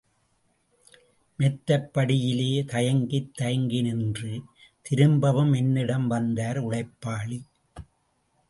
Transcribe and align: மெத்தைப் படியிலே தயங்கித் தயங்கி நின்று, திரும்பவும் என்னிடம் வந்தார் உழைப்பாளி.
மெத்தைப் 1.39 1.89
படியிலே 1.93 2.63
தயங்கித் 2.65 3.33
தயங்கி 3.33 3.81
நின்று, 3.81 4.41
திரும்பவும் 4.81 5.53
என்னிடம் 5.53 6.07
வந்தார் 6.07 6.63
உழைப்பாளி. 6.65 7.39